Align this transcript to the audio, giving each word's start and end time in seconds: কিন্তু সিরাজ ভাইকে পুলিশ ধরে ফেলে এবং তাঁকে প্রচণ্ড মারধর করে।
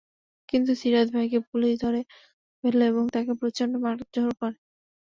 কিন্তু 0.49 0.71
সিরাজ 0.81 1.07
ভাইকে 1.15 1.39
পুলিশ 1.49 1.73
ধরে 1.83 2.01
ফেলে 2.63 2.83
এবং 2.87 3.03
তাঁকে 3.13 3.33
প্রচণ্ড 3.41 3.73
মারধর 3.83 4.05
করে। 4.39 4.57